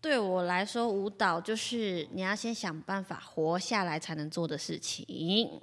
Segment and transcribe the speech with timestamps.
[0.00, 5.60] 对我来说，舞蹈就是你要先想办法活下来才能做的事情。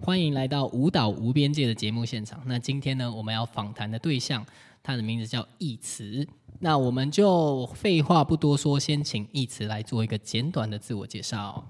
[0.00, 2.42] 欢迎来到舞蹈无边界的节目现场。
[2.46, 4.46] 那今天呢，我们要访谈的对象，
[4.82, 6.26] 他的名字叫易慈。
[6.60, 11.66] 那我们就废话不多说，先请易慈来做一个简短的自我介绍。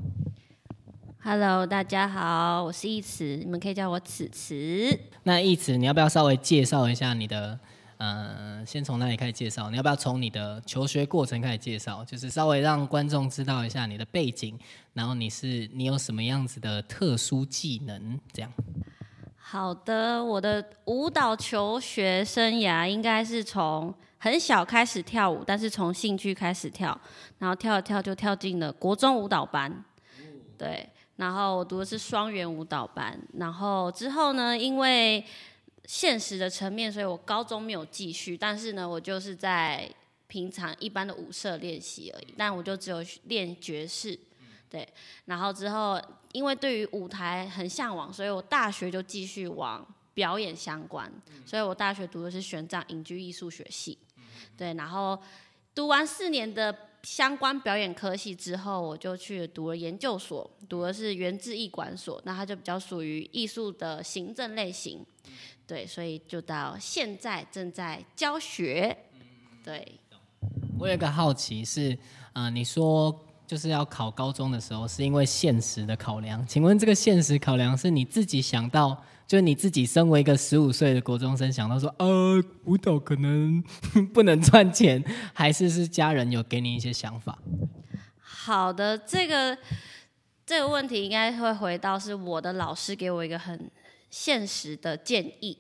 [1.21, 4.97] Hello，大家好，我是易慈，你们可以叫我此慈。
[5.25, 7.59] 那易慈，你要不要稍微介绍一下你的？
[7.97, 9.69] 呃，先从哪里开始介绍？
[9.69, 12.05] 你要不要从你的求学过程开始介绍？
[12.05, 14.57] 就是稍微让观众知道一下你的背景，
[14.93, 18.21] 然后你是你有什么样子的特殊技能？
[18.33, 18.53] 这样。
[19.37, 26.99] 好的，我的舞蹈求学生涯应该是从很小开始跳舞，但是从兴趣开始跳，
[27.39, 29.85] 然后跳着跳就跳进了国中舞蹈班，
[30.57, 30.89] 对，
[31.19, 35.25] 然后我读的是双元舞蹈班，然后之后呢，因为
[35.85, 39.91] 现实的层面，所以我高中没有继续，但是呢，我就是在
[40.29, 44.17] 平常一般的舞社练习而已，但我就只有练爵士，
[44.71, 44.89] 对，
[45.25, 51.13] 然后之后因为对于舞台很向往，所以我大学就继续往表演相关，
[51.45, 53.99] 所以我大学读的是玄奘影剧艺术学系，
[54.57, 55.21] 对，然后
[55.75, 56.73] 读完四年的
[57.09, 65.03] 相关表演科系之后，我就去读了研究所，读的是原制艺管所，那它就比较属于艺术的行政类型，
[65.67, 68.95] 对，所以就到现在正在教学，
[69.65, 69.99] 对。
[70.79, 71.99] 我有一个好奇是，
[72.35, 73.11] 呃，你说
[73.49, 76.47] 就是要考高中的时候，是因为现实的考量。
[76.47, 83.65] 请问这个现实考量是你自己想到，就是你自己身为一个十五岁的国中生想到说，呃，舞蹈可能
[84.13, 87.39] 不能赚钱，还是是家人有给你一些想法？
[88.21, 89.57] 好的，这个
[90.45, 93.71] 这个问题应该会回到是我的老师给我一个很
[94.11, 95.57] 现实的建议。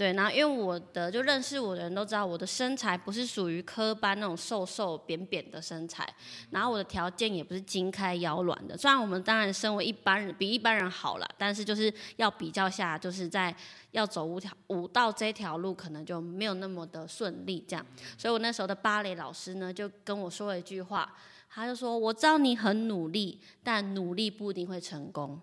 [0.00, 6.08] 对，然后因为我的就认识我的人都知道，我的身材不是属于科班那种瘦瘦扁扁的身材，
[6.48, 8.74] 然后我的条件也不是筋开腰软的。
[8.78, 13.54] 虽然我们当然身为一般人比一般人好了，但是就是要比较下，就是在
[13.90, 17.84] 要走舞条舞蹈这条路，可能就没有那么的顺利这样。
[18.16, 21.14] 所以我那时候的芭蕾老师呢，就跟我说了一句话，
[21.50, 25.38] 他就说：“我知道你很努力，但努力不一定会成功。”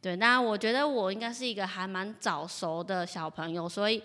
[0.00, 4.00] 对，那我觉得我应该是一个还蛮早熟的小朋友，所以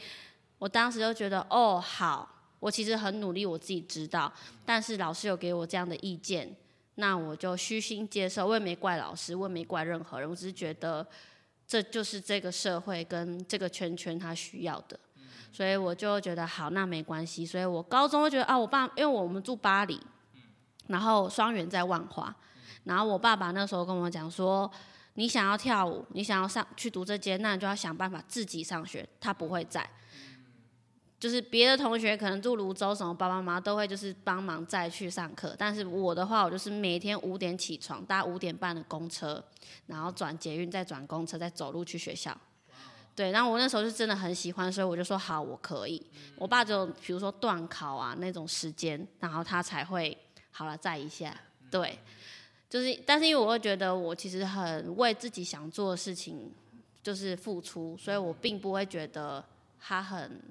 [0.57, 2.27] 我当时就觉得，哦，好，
[2.59, 4.33] 我其实很努力，我自己知道，
[4.65, 6.51] 但是老师有给我这样的意见，
[6.95, 11.05] 那我就虚心接受，我也没怪老师，我也没怪任何人，我只是觉得
[11.67, 14.99] 这就是这个社会跟这个圈圈他需要的，
[15.51, 20.01] 所以我就觉得好，那没关系，所以我高中就觉得啊，我爸因为我们住巴黎，
[20.87, 22.35] 然后双元在万华，
[22.85, 24.69] 然后我爸爸那时候跟我讲说。
[25.15, 29.07] 你想要跳舞，你想要上去读这间，那你就要想办法自己上学。
[29.19, 29.87] 他不会在，
[31.19, 35.55] 就是别的同学可能住泸州什么，爸爸妈妈都会就是帮忙再去上课。
[35.55, 39.43] 但是我的话，我就是每天五点起床，搭五点半的公车，
[39.85, 42.35] 然后转捷运，再转公车，再走路去学校。
[43.15, 46.03] 对，然后我那时候是真的很喜欢，所以我就说好，我可以。
[46.35, 50.17] 我爸就比如说断考啊那种时间，然后他才会
[50.49, 51.39] 好了再一下。
[51.69, 51.99] 对。
[52.73, 56.51] 就是，但是因为我会觉得我其实很为自己想做的事情
[57.03, 59.45] 就是付出，所以我并不会觉得
[59.79, 60.41] 他很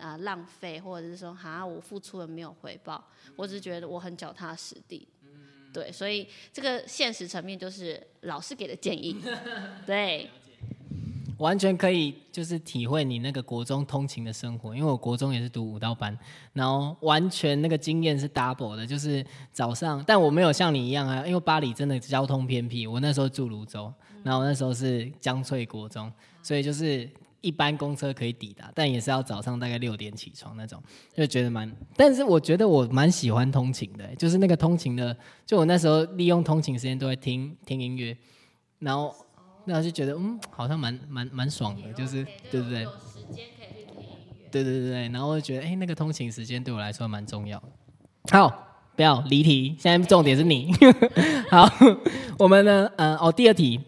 [0.00, 5.06] 啊浪费，或者是说哈我付出了没有回报，我只是觉得我很脚踏实地。
[5.70, 9.22] 对，所以这个现实层面就是老师给的建议。
[9.84, 10.30] 对。
[11.38, 16.16] 完全可以，就是体会你那个国中通勤的生活，因为我国中也是读舞蹈班，
[16.52, 26.12] 然后完全那个经验是 double 的，就是早上，但我没有像你一样啊，因为巴黎真的交通偏僻，我那时候住泸州，然后那时候是江翠国中，
[26.42, 27.08] 所以就是
[27.40, 30.82] 一般公车可以抵达，但也是要早上大概六点起床那种，
[31.14, 35.16] 就觉得蛮，但是我觉得我蛮喜欢通勤的，就是那个通勤的，
[35.46, 38.16] 就我那时候利用通勤时间都会听听音乐，
[38.80, 39.14] 然后。
[39.68, 42.82] 那就觉得嗯，好像蛮蛮蛮爽的，就是对不对？
[42.82, 44.08] 有时间可以去听音
[44.40, 44.48] 乐。
[44.50, 47.68] 对对对对，然后我就觉得哎，那个通勤时间对我来说蛮重要的。
[48.32, 48.48] 好，
[48.96, 50.72] 不要离题，现在重点是你。
[51.50, 51.68] 好，
[52.38, 53.78] 我们呢，呃，哦，第二题，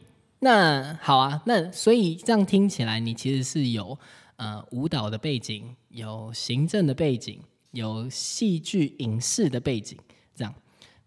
[0.40, 3.98] 那好啊，那所以这样听起来，你其实是有
[4.36, 7.40] 呃舞蹈的背景，有行政的背景，
[7.70, 9.98] 有戏剧影视的背景，
[10.34, 10.54] 这样。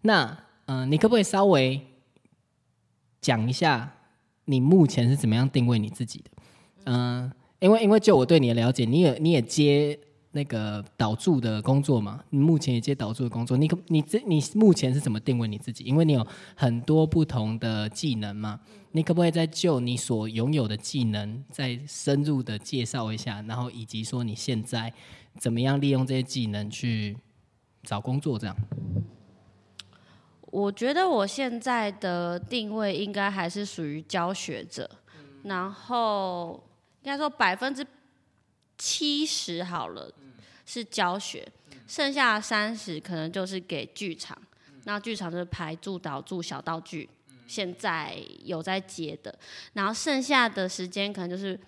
[0.02, 0.24] 那
[0.66, 1.80] 嗯、呃，你可不可以稍微
[3.20, 3.92] 讲一下？
[4.46, 6.30] 你目前是怎么样定位你自己的？
[6.84, 9.98] 嗯、呃，因为因为就我对你的了解，你也你也接
[10.32, 15.84] 那个导助的工作嘛，你目前也接导助的工作，你可你这你目前是怎么定位你自己？
[15.84, 16.26] 因为你有
[16.56, 18.60] 很多不同的技能嘛，
[18.92, 24.92] 你可不可以再就你所拥有的技能再深入的介绍一下，然后以及说你现在
[25.38, 27.16] 怎么样利用这些技能去
[27.82, 28.38] 找工作？
[28.38, 28.56] 这样？
[30.54, 34.88] 我觉得我现在的定位应该还是属于教学者，
[35.42, 36.62] 然后
[37.02, 37.84] 应该说百分之。
[38.76, 40.12] 七十好了，
[40.66, 41.46] 是教学，
[41.86, 44.36] 剩下三十可能就是给剧场。
[44.82, 47.08] 那剧场就是排助导助小道具，
[47.46, 49.32] 现在有在接的。
[49.74, 51.58] 然后剩下的时间可能就是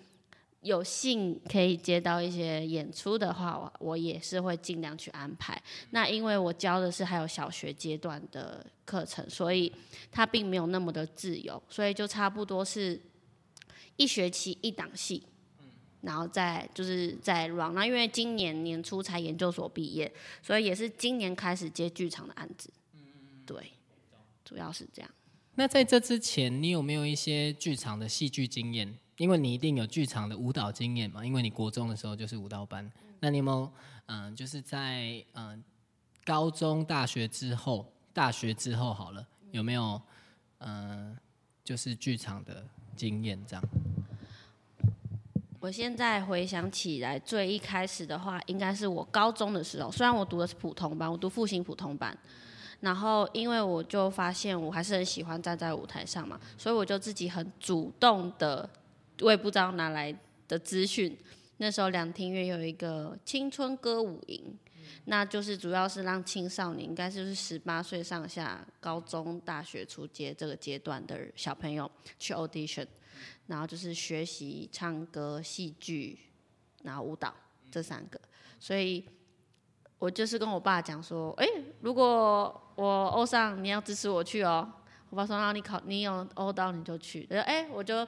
[0.67, 5.63] 有幸可以接到一些演出的话，我我也是会尽量去安排。
[5.91, 9.73] 那因为我教的是还有小学阶段的课程，所以
[10.11, 13.01] 它并没有那么的自由，所以就差不多是
[13.97, 15.23] 一学期一档戏。
[16.03, 22.71] 然后再就是在 run，那因为今年年初才研究所毕业，所以也是今年开始接剧场的案子。
[23.45, 23.73] 对，
[24.45, 25.11] 主要是这样。
[25.57, 28.97] 那在这之前，你有没有一些剧场的戏剧经验？
[29.17, 32.91] 因为你一定有剧场的舞蹈经验嘛，因为你国中的时候就是舞蹈班。
[33.21, 33.71] 那你有没有
[34.07, 35.63] 嗯，就是在嗯
[36.25, 40.01] 高中、大学之后，大学之后好了，有没有
[40.59, 41.17] 嗯
[41.65, 42.65] 就是剧场的
[42.95, 43.65] 经验这样？
[45.59, 49.91] 我现在回想起来，最一开始的话，应该是我高中的时候。
[49.91, 52.17] 虽然我读的是普通班，我读复兴普通班，
[52.81, 58.69] 然后因为我就发现我还是很喜欢站在舞台上嘛，所以我就自己很主动的，
[59.21, 60.17] 我也不知道哪来
[60.49, 61.17] 的资讯。
[61.59, 64.59] 那时候两厅院有一个青春歌舞营，
[65.07, 72.87] 那就是主要是让青少年，应该就是十八岁上下、高中、大学初阶这个阶段的小朋友去 audition。
[73.47, 76.19] 然后就是学习唱歌、戏剧，
[76.83, 77.33] 然后舞蹈
[77.71, 78.21] 这三个，
[78.59, 79.05] 所以
[80.01, 81.47] 我就是跟我爸讲说，哎，
[81.81, 84.69] 如果我欧上，你要支持我去哦。
[85.11, 87.25] 我爸说，那你考，你有欧到你就去。
[87.27, 88.07] 他说，哎，我就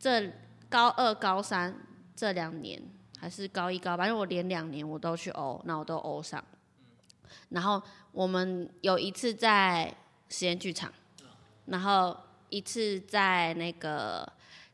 [0.00, 0.32] 这
[0.68, 1.72] 高二、高三
[2.16, 2.82] 这两年，
[3.16, 6.42] 还是高一、高，反正我连两年我都去欧，那我都欧上。
[7.50, 7.80] 然后
[8.10, 9.94] 我们有一次在
[10.28, 10.92] 实验剧场，
[11.66, 12.16] 然后
[12.48, 14.26] 一次在那个。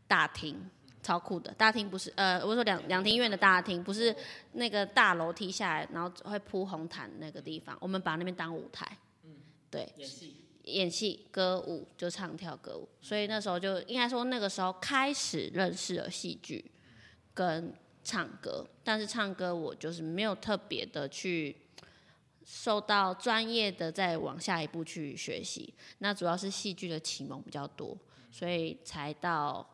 [0.09, 0.71] 大厅
[1.03, 4.15] 超酷的，大厅不是呃，我说两两厅院的大厅，不是
[4.53, 8.87] 那个大楼梯下来，然后会铺红毯那个地方，我们把那边当舞台，
[9.25, 9.33] 嗯，
[9.69, 16.65] 对，演戏，演戏，歌舞就唱跳歌舞，所以那时候就应该说那个时候开始认识了戏剧
[17.35, 17.73] 跟
[18.05, 21.57] 唱歌，但是唱歌我就是没有特别的去
[22.45, 27.97] 受到专业的再往下一步去学习，那主要是戏剧的启蒙比较多，
[28.31, 29.67] 所以才到。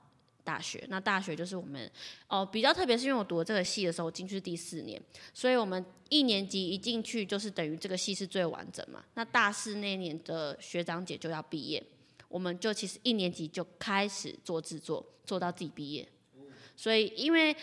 [0.45, 1.91] 大学，那大学就是我们
[2.27, 5.01] 哦，比较特别是因为我读这个系的时候进去第四年，
[5.33, 9.05] 所以我们一年级一进去就是等于这个系是最完整嘛。
[9.15, 11.83] 那大四那年的学长姐就要毕业，
[12.29, 16.09] 我们就其实一年级就开始做制作，做到自己毕业。
[16.77, 17.55] 所以因为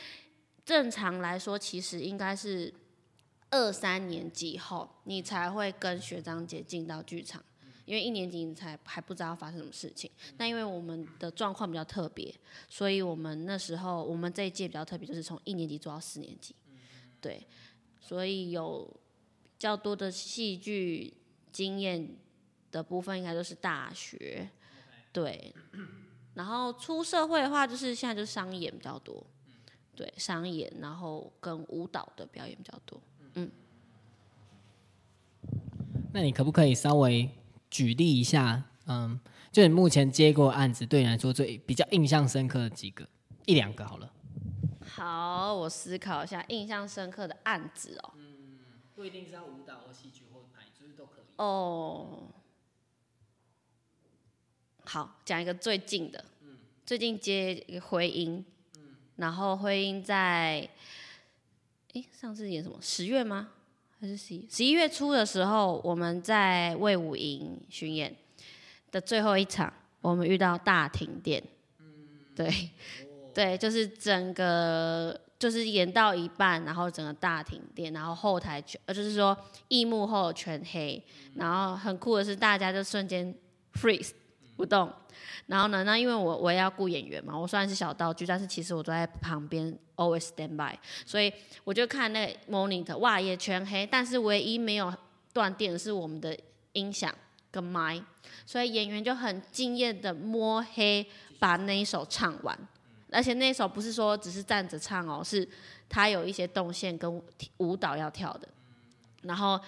[0.64, 2.74] 正常来说，其实应该是
[3.50, 7.44] 二三年级后你才会跟学长姐进到剧场。
[7.90, 12.32] 因为一年级你才还不知道发生什么事情，那因为我们的状况比较特别，
[12.70, 16.54] 所以我们那时候我们这一届比较特别，就是从一年级做到四年级，
[17.20, 17.48] 对，
[18.00, 21.12] 所以有比较多的戏剧
[21.52, 22.16] 经验
[22.72, 24.48] 的部分，应该都是大学，
[25.12, 25.52] 对，
[26.36, 29.26] 然后出社会的话，就是现在就是商演比较多，
[29.96, 33.02] 对，商演，然后跟舞蹈的表演比较多，
[33.34, 33.50] 嗯，
[36.14, 37.28] 那你可不可以稍微？
[37.70, 39.20] 举例一下，嗯，
[39.52, 43.08] 就你目前接过案子，对你来说最比较印象深刻的几个，
[43.46, 44.12] 一两个好了。
[44.82, 48.14] 好，我思考一下印象深刻的案子哦。
[48.18, 48.60] 嗯，
[48.96, 51.26] 不一定是要舞蹈或戏剧或排，就是都可以。
[51.38, 52.30] 哦，
[54.86, 56.26] 好，讲一个最近的。
[56.42, 56.58] 嗯。
[56.86, 58.44] 最近接回音。
[58.78, 58.96] 嗯。
[59.18, 60.68] 然后回音在，
[61.94, 62.80] 哎，上次演什么？
[62.82, 63.50] 十月吗？
[64.02, 68.16] 还是十十一月初的时候，我们在魏武营巡演
[68.92, 71.44] 的最后一场，我们遇到大停电。
[72.34, 72.50] 对，
[73.36, 79.38] 对，就是整个就是演到一半，然后整个大停电，然后后台全，呃，就是说
[79.68, 81.04] 一幕后全黑，
[81.36, 83.36] 然后很酷的是，大家就瞬间
[83.74, 84.12] freeze
[84.60, 84.92] 不动。
[85.48, 85.84] 然后呢？
[85.86, 91.32] 那因为我我也要雇演员嘛，我虽然是小道具，但是其实我都在旁边 always stand by，所以
[91.64, 94.94] 我就看那个 monitor，哇，也全黑，但是唯一没有
[95.34, 96.38] 断电是我们的
[96.74, 97.14] 音响
[97.50, 98.00] 跟麦，
[98.46, 101.06] 所以演员就很敬业的摸黑
[101.40, 102.58] 把那一首唱完，
[103.12, 105.48] 而且那一首不是说只是站着唱哦，是
[105.90, 107.22] 他有一些动线跟
[107.58, 108.48] 舞蹈要跳的，
[109.24, 109.60] 然后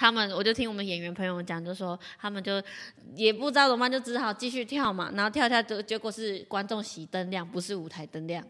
[0.00, 2.54] 他们我就听我们演员朋友讲，就说他们就
[3.14, 8.42] 也不知道怎么办，就只好继续跳嘛，然后跳跳结结果是观众席灯亮，不是舞台灯亮，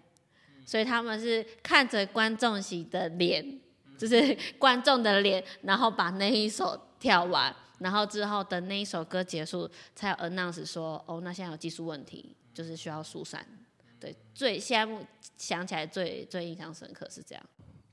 [0.65, 3.59] 所以他们是看着观众席的脸，
[3.99, 7.53] 就是观众的脸，然后把那一首跳完。
[7.81, 13.45] 然后之后等那一首歌结束，才有 announce 说，哦，那现在有技术问题，就是需要疏散。
[13.99, 17.45] 对，最现在想起来最最印象深刻是这样。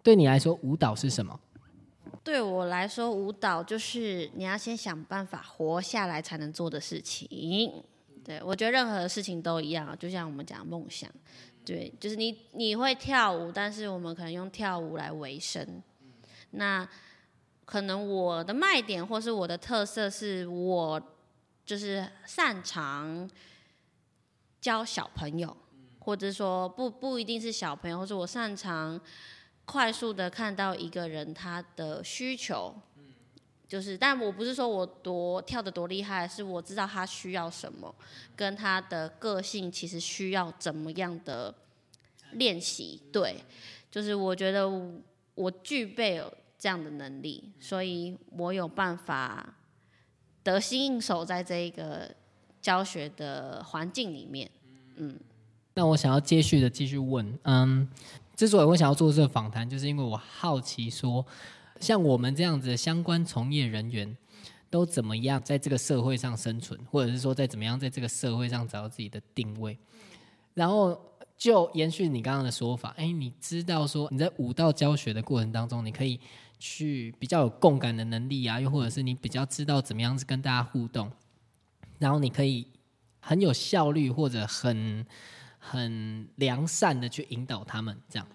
[0.03, 1.39] 对你来说，舞蹈是什么？
[2.23, 7.83] 对我来说，舞蹈就是你要先想办法活下来才能做的事情。
[8.23, 11.09] 对我觉得任何事情都一样，就像我们讲梦想，
[11.63, 15.81] 对，就是你你会跳舞，但是我们可能用跳舞来维生。
[16.51, 16.87] 那
[17.63, 21.01] 可能我的卖点或是我的特色是我
[21.65, 23.29] 就是擅长
[24.59, 25.55] 教小朋友，
[25.99, 28.99] 或者说不不一定是小朋友，或者我擅长
[29.67, 32.73] 快速的看到一个人他的需求，
[33.67, 37.93] 就是但我不是说我多跳的多厉害，是我知道他需要什么，
[38.35, 41.53] 跟他的个性其实需要怎么样的
[42.31, 43.35] 练习，对，
[43.91, 44.67] 就是我觉得
[45.35, 46.23] 我具备。
[46.59, 49.47] 这样的能力，所以我有办法
[50.41, 52.09] 得心应手在这一个
[52.59, 54.49] 教学的环境里面。
[54.95, 55.19] 嗯，
[55.75, 57.87] 那我想要接续的继续问，嗯，
[58.37, 61.25] 之所以我想要做这个访谈，就是因为我好奇说，
[61.81, 64.15] 像我们这样子的相关从业人员，
[64.69, 69.77] 都怎么样在这个社会上生存，或者是说在怎么样在这个社会上找到自己的定位，
[70.53, 70.97] 然后。
[71.37, 76.19] 就延续你刚刚的说法，哎，你知道说你在舞蹈教学的过程当中，你可以
[76.57, 81.11] 去比较有共感的能力啊，又或者是你比较知道怎么样子跟大家互动，
[81.99, 82.65] 然后你可以
[83.19, 85.05] 很有效率或者很
[85.59, 88.27] 很良善的去引导他们这样。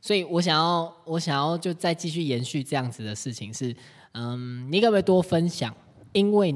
[0.00, 3.74] 所以我想要我想要就再继续延续这样子的事情是，
[4.12, 5.74] 嗯，你可不可以多分享？
[6.12, 6.54] 因为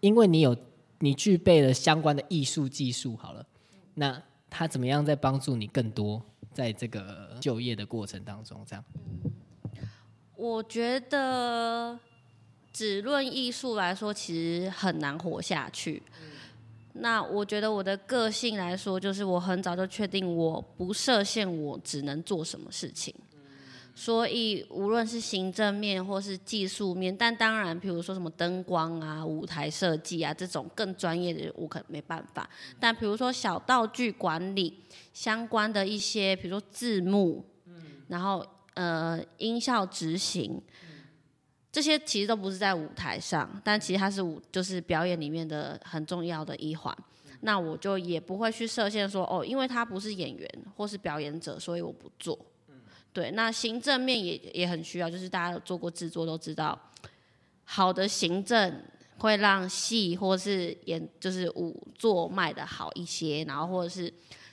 [0.00, 0.56] 因为你有
[0.98, 3.46] 你具备了相关的艺术技术，好了，
[3.94, 4.22] 那。
[4.54, 8.62] 他怎么样在帮助你更多，在这个就业的过程当中？
[8.68, 8.84] 这样，
[10.36, 11.98] 我觉得
[12.70, 16.02] 只论艺术来说，其实很难活下去。
[16.94, 23.14] 那我觉得我的个性来说，就是我很早就确定，我不设限，我只能做什么事情。
[23.94, 32.48] 所以，无论是行政面或是技术面，但当然，比如说什么灯光啊、舞台设计啊这种更专业的，我可能没办法。
[32.80, 34.82] 但比如说小道具管理
[35.12, 37.44] 相关的一些，比如说字幕，
[38.08, 40.58] 然后呃音效执行，
[41.72, 46.96] 这些其实都不是在舞台上，但其实它是舞就是表演里面的很重要的一环。
[47.40, 52.38] 那我就也不会去设限说哦，因为他不是演员或是表演者，所以我不做。
[53.12, 56.78] 对，那行政面也也很需要，就是大家有做过制作都知道，
[57.64, 58.80] 好的行政
[59.18, 64.12] 会让戏或是演就是舞做卖的好一些，然后或者是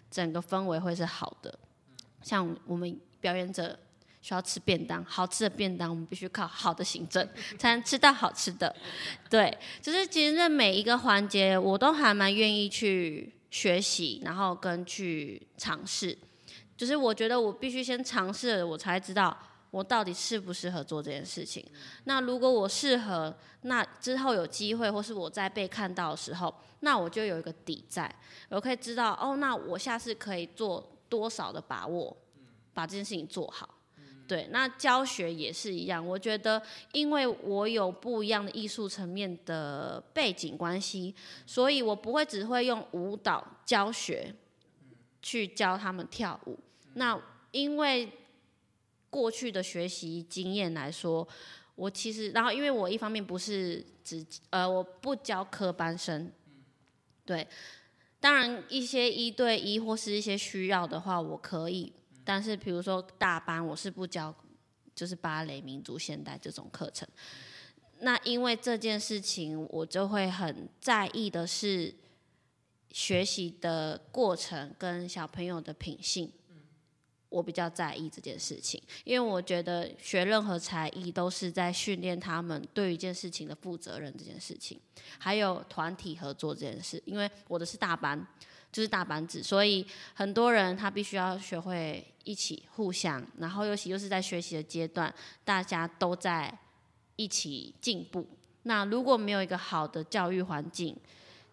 [0.10, 1.60] 整个氛围会是好的。
[2.24, 3.78] 像我们表演者
[4.22, 8.76] 需要吃便当，好吃的便当我们必须靠好的行政 才能吃到好吃的。
[9.30, 16.18] 对，就是其实每一个环节我都还蛮愿意去学习，然后跟去尝试。
[16.76, 19.38] 就是我觉得我必须先尝试了，我才知道
[19.72, 21.66] 我到底适不适合做这件事情。
[22.04, 28.14] 那如果我适合，那之后有机会或是我在被看到的时候，那我就有一个底在，
[28.50, 32.16] 我可以知道哦，那我下次可以做多少的把握，
[32.74, 33.79] 把这件事情做好。
[34.30, 41.16] 对，那教学也是一样，我觉得因为我有不一样的艺术层面的背景关系，
[41.48, 44.32] 所以我不会只会用舞蹈教学
[45.20, 46.60] 去教他们跳舞。
[46.94, 47.20] 那
[47.50, 48.08] 因为
[49.10, 51.28] 过去的学习经验来说，
[51.74, 56.32] 我其实，然后因为我一方面不是只呃我不教科班生，
[57.26, 57.48] 对，
[58.20, 61.92] 当然一些一对一或是一些需要的话我可以，
[62.30, 64.32] 但是比如说大班我是不教，
[64.94, 67.08] 就是芭蕾、民族、现代这种课程。
[68.02, 71.92] 那因为这件事情，我就会很在意的是
[72.92, 76.32] 学习的过程跟小朋友的品性。
[77.30, 84.80] 我比较在意这件事情，因为我觉得学任何才艺都是在训练他们对一件事情的负责任这件事情，
[85.18, 87.02] 还有团体合作这件事。
[87.06, 88.24] 因为我的是大班，
[88.72, 96.56] 就是大班制，所以很多人他必须要学会一起互相，然后尤其又是在学习的阶段，大家都在
[97.16, 98.28] 一起进步。
[98.64, 100.96] 那如果没有一个好的教育环境，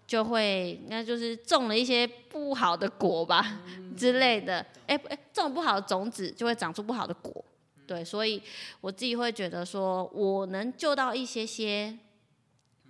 [0.06, 3.60] 就会应该就是种了一些不好的果吧
[3.96, 7.44] 之类的，哎哎，种不好的种子就会长出不好的果，
[7.86, 8.40] 对，所以
[8.80, 11.98] 我自己会觉得说，我能救到一些些，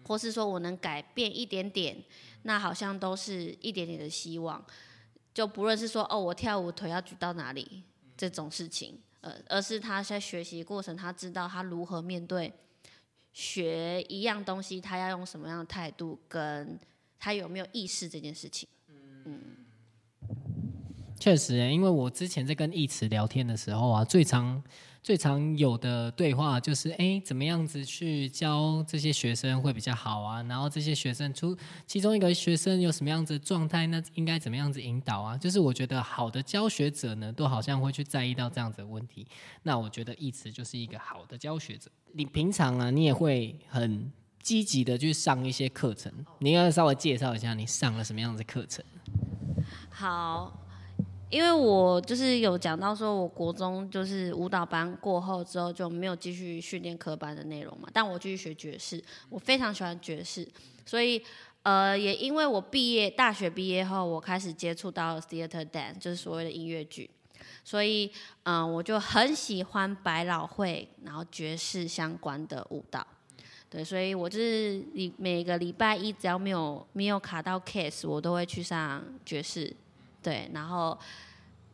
[0.04, 1.96] 或是说我能改变一点点，
[2.46, 4.64] 那好像都是一点点的希望，
[5.34, 7.82] 就不论是说哦，我跳舞腿要举到哪里
[8.16, 12.52] 这种事情，呃，而是他在学习过程，他知道他如何面对
[13.32, 16.78] 学一样东西，他要用什么样的态度跟。
[17.18, 18.68] 他有没有意识这件事情？
[19.24, 19.40] 嗯，
[21.18, 24.62] 确实，因为我之前在跟义慈聊天的时候啊，最常
[25.06, 30.42] 最常有的对话就是，哎，怎么样子去教这些学生会比较好啊？
[30.48, 35.36] 然后这些学生出其中一个学生有什么样子的状态，那应该怎么样子引导啊？
[35.38, 39.24] 就是我觉得好的教学者呢，都好像会去在意到这样子的问题。
[39.62, 41.88] 那我觉得义慈就是一个好的教学者。
[42.10, 44.10] 你平常啊，你也会很。
[44.42, 48.84] 积极的去上一些课程，你要稍微介绍一下你上了什么样的课程？
[49.90, 50.56] 好，
[51.36, 60.48] 因为我就是有讲到说，我国中就是舞蹈班过后之后就没有继续训练科班的内容嘛，但我继续学爵士，我非常喜欢爵士，
[60.86, 61.22] 所以
[61.62, 67.10] 呃，也因为我毕业大学毕业后，我开始接触到 theater dance，就是所谓的音乐剧，
[67.62, 68.10] 所以
[68.44, 73.06] 嗯，我就很喜欢百老汇，然后爵士相关的舞蹈。
[73.68, 79.76] 对，所以我就是礼每个礼拜一只要没有没有卡到 case，我都会去上爵士。
[80.26, 80.98] 对，然后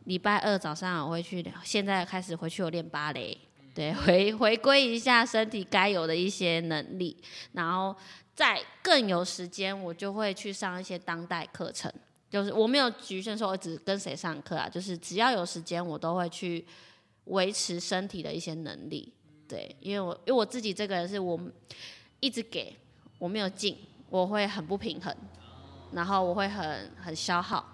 [0.03, 3.35] 礼拜二早上我会去，现在开始回去有练芭蕾。
[3.73, 7.17] 对，回回归一下身体该有的一些能力，
[7.53, 7.95] 然后
[8.35, 11.91] 再更有时间，我就会去上一些当代课程。
[12.29, 16.63] 就是我没有局限说我只跟谁上课啊，就是只要有时间，我都会去
[17.23, 19.11] 维持身体的一些能力。
[19.49, 21.39] 对，因为我因为我自己这个人是我
[22.19, 22.77] 一直给
[23.17, 23.75] 我没有进，
[24.11, 25.11] 我会很不平衡，
[25.93, 27.72] 然后我会很很消耗。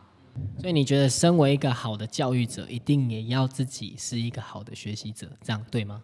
[0.59, 6.03] 所以你觉得身为一个好的教育者，一定也要自己是一个好的学习者，这样对吗？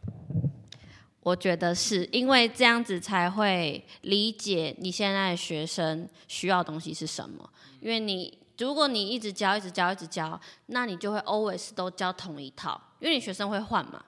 [1.22, 7.50] 我觉得是因为这样子才会理解你现在学生需要东西是什么。
[7.82, 14.04] 因为你如果你一直教、一直教、一直教，那你就会 always 都教同一套，因为你学生会换嘛。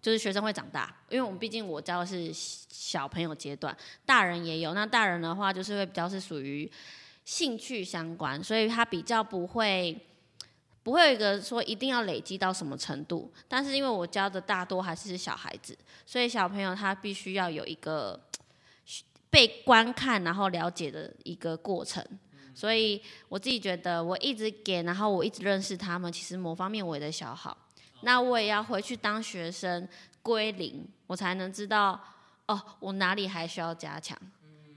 [0.00, 4.74] 就是学生会长大，因为我们毕竟我教的是小朋友阶段，大人也有。
[4.74, 6.70] 那大人的话，就是会比较是属于
[7.24, 9.98] 兴趣相关，所以他比较不会
[10.82, 13.32] 不会有一个说一定要累积到什么程度。
[13.48, 18.20] 但是因为我教的大多还是小孩子，所以小朋友他必须要有一个
[19.30, 22.04] 被观看然后了解的一个过程。
[22.54, 27.56] 所以我自己觉得，我一直给，然后我一直认识他们，其实某方面我也在消耗。
[28.02, 29.88] 那我也要回去当学生
[30.22, 31.98] 归零，我才能知道
[32.46, 34.16] 哦，我哪里还需要加强，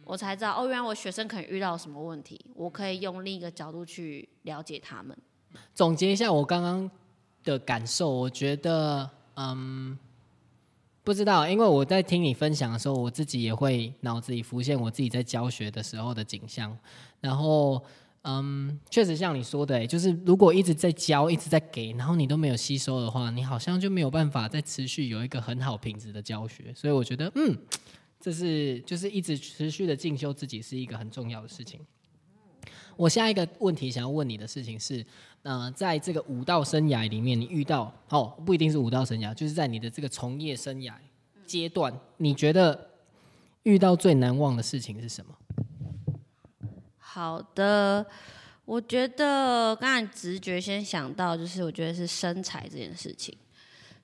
[0.08, 5.16] 我才知道哦，原来我学生可能遇到什么问题，我可以用另一个角度去了解他们。
[5.76, 6.90] 总结一下我刚刚
[7.44, 9.98] 的感受，我觉得嗯，
[11.04, 16.78] 不知道，因为我在听你分享的时候，我自己也会脑子里浮现我自己在教学的时候的景象，
[17.20, 17.84] 然后。
[18.30, 26.74] 嗯，确实像你说的，就是如果一直在教，一直在给，然后你都没有吸收的话，你好像就没有办法再持续有一个很好品质的教学。
[26.76, 27.58] 所以我觉得，嗯，
[28.20, 31.80] 这是就是一直持续的进修自己是一个很重要的事情。
[32.96, 35.06] 我下一个问题想要问你的事情是，
[35.44, 40.94] 呃，在这个武道生涯里面，你遇到哦，不一定是武道生涯，就是在你的这个从业生涯
[41.46, 42.90] 阶段，你觉得
[43.62, 45.36] 遇到最难忘的事情是什么？
[46.98, 48.06] 好的，
[48.66, 53.38] 我觉得刚才直觉先想到就是，我觉得是身材这件事情，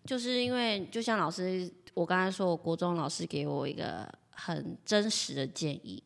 [0.06, 6.02] 就是因为就像老师我刚才说，我国中老师给我一个很真实的建议，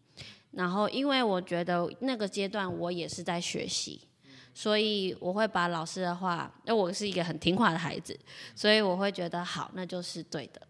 [0.52, 4.02] 然后因为我觉得那个阶段我也是在学习，
[4.54, 8.18] 所以我会把老师的话，因为我是一个很听话的孩子，
[8.56, 10.62] 所以我会觉得好，那就是对的。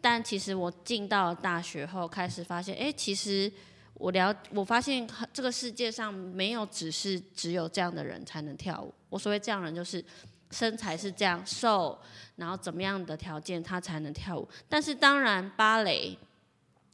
[0.00, 3.52] 但其实我进到了大学后，开始发现，哎，其实。
[3.94, 8.92] 我了，我发现这个世界上没有只是只有这样的人才能跳舞。
[9.08, 10.04] 我所谓这样人，就是
[10.52, 11.98] 身材是这样瘦，
[12.36, 14.48] 然后怎么样的条件他才能跳舞。
[14.68, 16.16] 但是当然，芭蕾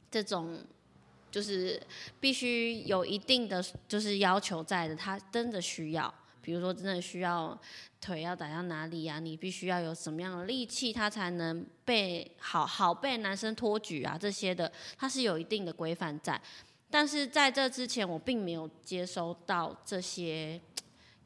[0.09, 0.65] 这种
[1.29, 1.79] 就是
[2.19, 7.55] 必须有一定的就是要求在的，他真的需要，比如说真的需要
[8.01, 9.19] 腿要打到哪里呀？
[9.19, 14.17] 你必须要有什么样的力气，他才能被好好被男生托举啊？
[14.17, 16.41] 这些的，它是有一定的规范在。
[16.89, 20.59] 但是在这之前，我并没有接收到这些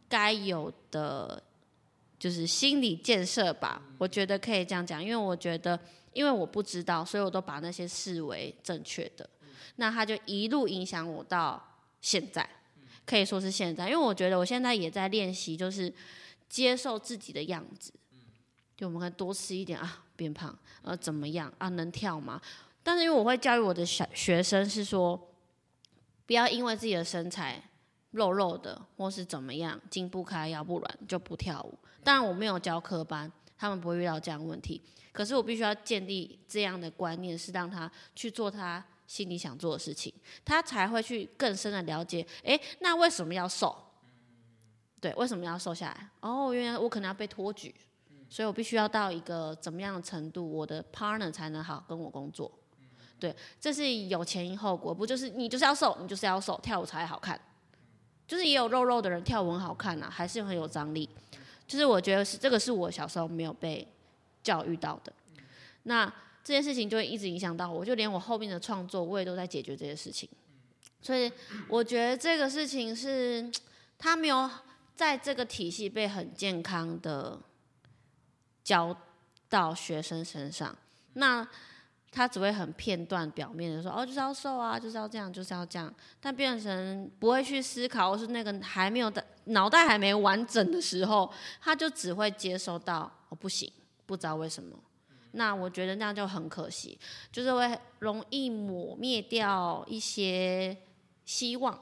[0.09, 1.41] 该有的，
[2.23, 3.81] 就是心理建设吧。
[3.97, 5.77] 我觉得可以这样讲，因为我觉得，
[6.13, 9.29] 因为我不知道，所以我都把那些视为正确的。
[9.75, 11.61] 那他就一路影响我到
[11.99, 12.49] 现在，
[13.05, 15.93] 可以说是现在，因为我觉得我现在也在练习，就是
[16.47, 17.91] 接受自己的样子。
[18.77, 21.67] 就我们可以多吃一点啊，变胖，呃，怎么样啊？
[21.67, 22.39] 能跳吗？
[22.83, 25.29] 但是因为我会教育我的小学生是说，
[26.25, 27.61] 不要因为自己的身材
[28.11, 31.77] 肉肉的或是怎么样，筋不开腰不软就不跳舞。
[32.03, 34.81] 当然我没有教科班，他们不会遇到这样的问题。
[35.11, 40.13] 可是我必须要建立这样的观念，是让他去做他心里想做的事情，
[40.43, 42.25] 他才会去更深的了解。
[42.43, 43.75] 诶，那为什么要瘦？
[44.99, 46.09] 对，为什么要瘦下来？
[46.21, 47.73] 哦，原来我可能要被托举。
[48.29, 52.51] 所以我必须要到一个怎么样的程度，我的 partner 才能好跟我工作。
[53.19, 57.39] 对，这是有前因后果，不就是你就是要瘦，你就是要瘦，跳舞才好看。
[58.25, 61.07] 就是也有肉肉的人跳舞很好看啊，还是很有张力。
[61.67, 63.87] 就是我觉得是这个是我小时候没有被
[64.41, 65.13] 教育到的。
[65.83, 66.05] 那
[66.43, 70.29] 这件事情就会一直影响到我，就连我后面的创作，我也都在解决这些事情。
[71.01, 71.31] 所以
[71.67, 73.51] 我觉得这个事情是
[73.97, 74.49] 他没有
[74.95, 77.39] 在这个体系被很健康的。
[78.63, 78.97] 教
[79.49, 80.73] 到学生身上，
[81.15, 81.45] 那
[82.13, 93.71] 他只会很片段、表面的说：“哦，就是要瘦啊，就是要这样，就是要这样。”但变成不会去思考，或是那个还没有的脑袋还没完整的时候，他就只会接收到“哦，不行”，
[94.05, 94.77] 不知道为什么。
[95.31, 96.99] 那我觉得那样就很可惜，
[97.31, 100.77] 就是会容易抹灭掉一些
[101.25, 101.77] 希望。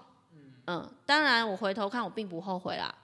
[0.68, 2.96] 嗯，当然我回头看，我并不后悔啦。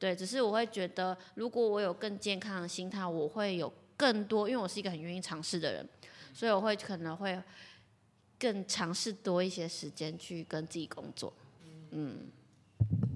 [0.00, 5.88] 对，只是我会觉得，如果我有更健康的心态，我会有更多，因为我是一个很愿意尝试的人，
[6.32, 7.40] 所以我会可能会
[8.38, 11.32] 更尝试多一些时间去跟自己工作。
[11.90, 12.26] 嗯，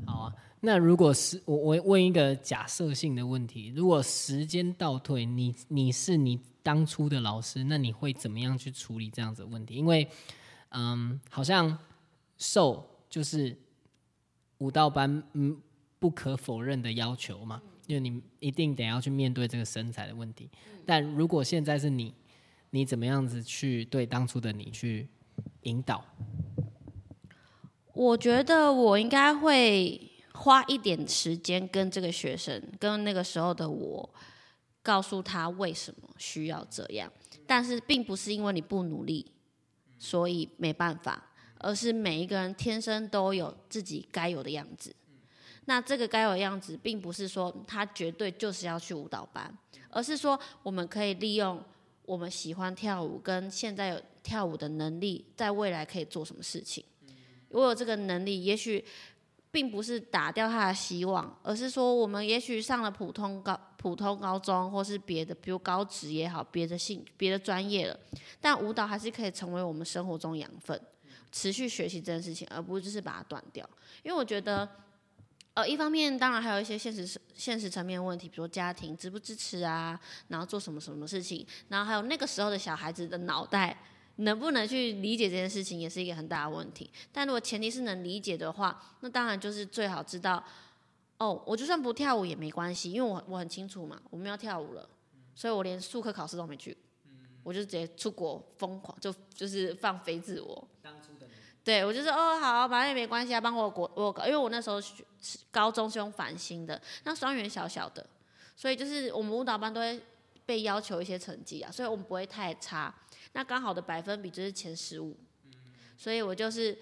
[0.07, 0.35] 好啊。
[0.61, 9.75] 那如果是我，我问一个假设性的问题：如果时间倒退，你你是你当初的老师，那你会怎么样去处理这样子的问题？
[9.75, 10.09] 因为，
[10.71, 11.79] 嗯，好像
[12.39, 13.57] 瘦就是
[14.59, 15.61] 舞蹈班，嗯。
[15.99, 20.49] 不可否认的要求嘛，因为你一定得要去面对这个身材的问题。
[20.85, 22.13] 但如果现在是你，
[22.77, 25.09] 你怎么样子去对当初的你去
[25.63, 26.05] 引导？
[27.95, 29.99] 我觉得我应该会
[30.35, 34.15] 花一点时间跟这个学生，跟那个时候的我，
[34.83, 37.11] 告诉他为什么需要这样。
[37.47, 39.33] 但是并不是因为你不努力，
[39.99, 44.95] 所以没办法，而是每一个人天生都有自己该有的样子。
[45.65, 49.57] 那这个该有的样子，并不是说他绝对就是要去舞蹈班，
[49.89, 51.59] 而是说我们可以利用
[52.07, 56.83] 我们喜欢跳舞跟现在有跳舞的能力，在未来可以做什么事情。
[57.51, 58.85] 我有这个能力，也许
[59.51, 67.99] 并不是打掉他的希望，而是说我们也许上了普通高普通高中，或是别的，比如高职也好，别的性别的专业了，
[68.41, 70.81] 但舞蹈还是可以成为我们生活中养分，
[71.33, 73.69] 持续学习这件事情，而不是就是把它断掉。
[74.03, 74.69] 因为我觉得。
[75.57, 83.75] 呃，一方面当然还有一些现实现实层面问题，比如家庭支不支持啊，然后做什么什么事情，然后还有那个时候的小孩子的脑袋
[84.17, 86.91] 能不能去理解这件事情，也是一个很大的问题。
[87.11, 90.45] 但如果前提是能理解的话，那当然就是最好知道，
[91.17, 94.87] 哦，我就算不跳舞也没关系，因为我我很清楚嘛，我们要跳舞了，
[95.35, 96.77] 所以我连术科考试都没去，
[97.43, 100.69] 我就直接出国疯狂，就就是放飞自我。
[100.83, 101.27] 当初的
[101.65, 104.81] 对，我就说哦好，反正也没关系啊，帮我国我，因为我那时候
[105.51, 108.07] 高中是用繁星的，那双元小小的，
[108.57, 110.01] 所以就是我们舞蹈班都会
[110.45, 112.95] 被要求一些成绩啊，所以我们不会太差。
[113.33, 115.17] 那刚好的百分比就是前十五，
[115.97, 116.77] 所以我就是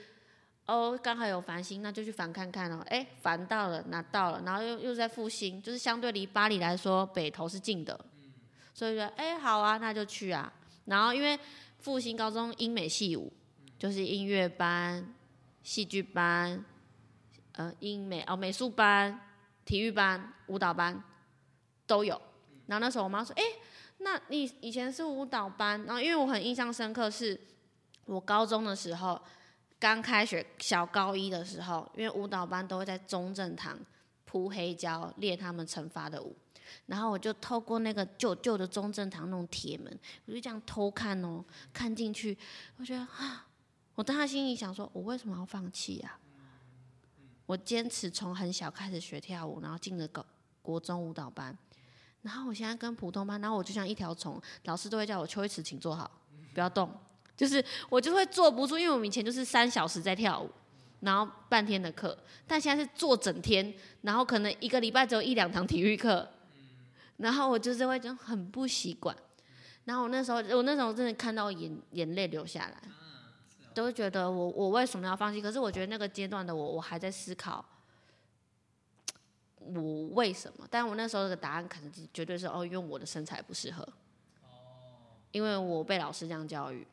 [0.66, 7.98] 哦刚好有繁星，那就去繁看看哦，哎繁到了拿到了，然后又又在复兴，就是相对离巴黎来说北投是近的，
[8.72, 10.52] 所以说哎好啊，那就去啊。
[10.85, 11.38] 然后因为
[11.78, 13.33] 复兴高中英美系舞。
[13.76, 15.14] 就是音乐班、
[15.62, 16.64] 戏剧班、
[17.56, 19.20] 呃，英美哦，美术班、
[19.64, 21.02] 体育班、舞蹈班
[21.86, 22.20] 都有。
[22.66, 23.42] 然后那时候我妈说：“哎，
[23.98, 27.38] 那你以前是舞蹈班？”然后因为我很印象深刻，是
[28.06, 29.20] 我高中的时候
[29.78, 33.78] 刚开学小高一的时候，因为舞蹈班都会在中正堂
[34.24, 36.34] 铺黑胶练他们惩罚的舞，
[36.86, 42.36] 然后我就透过那个旧旧的中正堂那种铁门，我就这样偷看哦，看进去，
[42.78, 43.46] 我觉得啊。
[43.96, 46.18] 我当时心里想说，我为什么要放弃呀？
[47.46, 50.26] 我坚持从很小开始学跳舞，然后进了国
[50.62, 51.57] 国中舞蹈班，
[52.22, 56.11] 然后我现在跟普通班，然后我就像一条虫，老师都会叫我邱一池，请坐好，
[56.54, 56.90] 不要动，
[57.37, 60.50] 就是我就会坐不住，因为我们以前就是三小时在跳舞，
[61.00, 66.26] 然后半天的课，但现在是坐整天，然后可能一个礼拜只有一两堂体育课，
[67.18, 69.14] 然后我就是会就很不习惯，
[69.85, 72.83] 然后我那时候我那时候真的看到眼眼泪流下来。
[73.74, 75.42] 都会觉得我我为什么要放弃？
[75.42, 77.64] 可是我觉得那个阶段的我，我还在思考
[79.56, 80.66] 我为什么。
[80.70, 83.87] 但我那时候的答案可能绝对是哦，因为我的身材不适合。
[85.32, 86.87] 因为我被老师这样教育，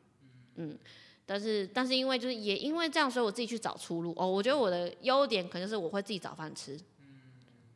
[0.56, 0.76] 嗯，
[1.24, 4.12] 但是但是因为就是也因为这样，所以我自己去找出路。
[4.16, 6.76] 哦，我觉得我的优点可能是我会自己找饭吃。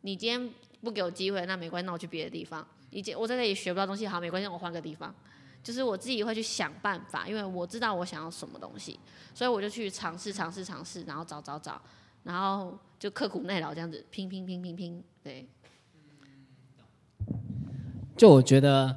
[0.01, 2.67] 你今天不给我机会，那没关系，那我去别的地方。
[2.91, 5.15] 你今我在这里学不到东西，好，没关系，我换个地方。
[5.67, 9.01] 就是我自己会去想办法，因为我知道我想要什么东西，
[9.35, 11.83] 所以我就去尝试、尝试、尝试，然后找找找，
[12.23, 15.03] 然后就刻苦耐劳这样子拼拼拼拼拼。
[15.25, 15.45] 对。
[18.17, 18.97] 就我觉得，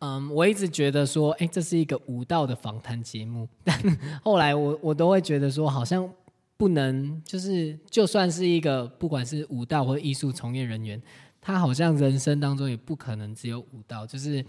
[0.00, 3.80] 嗯，我一直觉得说，哎，这是一个武道的访谈节目， 但
[4.24, 6.12] 后来我我都会觉得说，好像
[6.56, 11.00] 不能，就是就算是一个不管是武道或艺术从业人员，
[11.40, 14.44] 他好像人生当中也不可能只有武道，就是。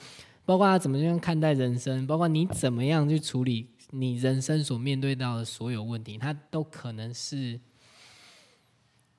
[0.46, 7.60] 包括他怎么样看待人生，包括你怎么样去处理你人生所面对到的所有问题，它都可能是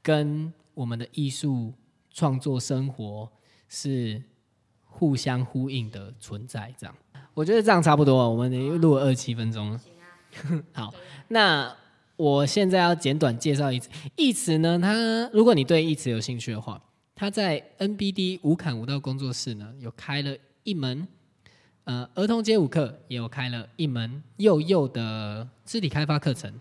[0.03, 1.73] 跟我们的艺术
[2.13, 3.31] 创作生活
[3.69, 4.23] 是
[4.85, 6.73] 互相呼应的存在。
[6.79, 6.95] 这样，
[7.35, 8.31] 我觉得这样差不多。
[8.31, 9.81] 我们录了二七分钟了。
[10.73, 10.95] 好，
[11.29, 11.75] 那
[12.17, 13.89] 我现在要简短介绍一词。
[14.17, 16.81] 一词呢，它如果你对一词有兴趣的话，
[17.15, 21.09] 他在 NBD 无坎舞蹈工作室呢有开了一门。
[21.87, 26.53] 呃，儿童街舞课也有开了一门幼幼的肢体开发课程，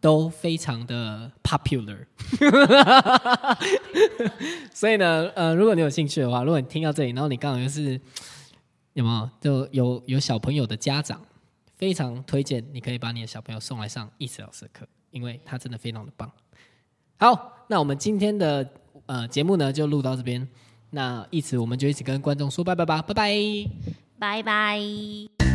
[0.00, 2.04] 都非常的 popular。
[4.74, 8.00] 所以呢，呃，如果你有兴趣的话，如果你听到这里，然后你刚好又是
[8.94, 11.22] 有没有就有有小朋友的家长，
[11.76, 16.28] 非常推荐你可以把你的小朋友送来上易慈老师的课，因为他真的非常的棒。
[17.18, 18.68] 好，那我们今天的
[19.06, 20.48] 呃节目呢就录到这边，
[20.90, 24.03] 那一慈我们就一起跟观众说拜拜吧，拜拜。
[24.24, 25.53] 拜拜。